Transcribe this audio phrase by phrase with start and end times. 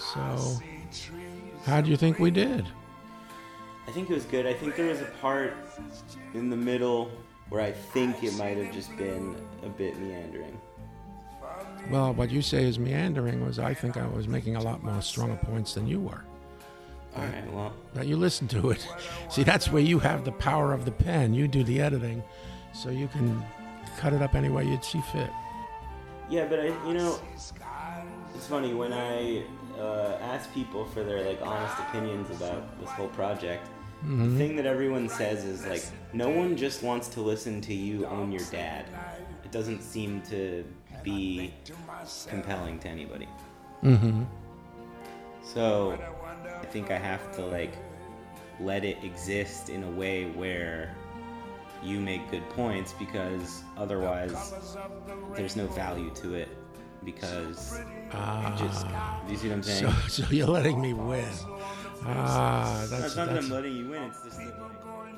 [0.00, 0.58] So,
[1.64, 2.66] how do you think we did?
[3.86, 4.46] I think it was good.
[4.46, 5.54] I think there was a part
[6.34, 7.10] in the middle
[7.50, 10.58] where I think it might have just been a bit meandering.
[11.90, 15.02] Well, what you say is meandering was I think I was making a lot more
[15.02, 16.24] stronger points than you were.
[17.16, 18.86] All right, well, Now you listen to it.
[19.28, 21.34] See, that's where you have the power of the pen.
[21.34, 22.22] You do the editing,
[22.72, 23.44] so you can
[23.98, 25.30] cut it up any way you'd see fit.
[26.30, 27.18] Yeah, but I, you know,
[28.34, 29.42] it's funny when I
[29.78, 33.68] uh, ask people for their like honest opinions about this whole project.
[34.02, 38.06] The thing that everyone says is like, no one just wants to listen to you
[38.06, 38.86] own your dad.
[39.44, 40.64] It doesn't seem to
[41.02, 41.52] be
[42.26, 43.28] compelling to anybody.
[43.82, 44.22] Mm-hmm.
[45.42, 45.98] So
[46.62, 47.74] I think I have to like
[48.58, 50.94] let it exist in a way where
[51.82, 54.54] you make good points because otherwise
[55.34, 56.48] there's no value to it
[57.04, 58.86] because it just
[59.28, 59.92] you see what I'm saying?
[60.08, 61.24] so, so you're letting me win.
[62.04, 64.02] Ah, No, that's, it's not that I'm letting you win.
[64.04, 65.09] It's just that like,